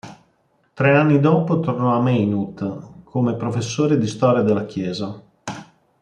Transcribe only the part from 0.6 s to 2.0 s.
Tre anni dopo tornò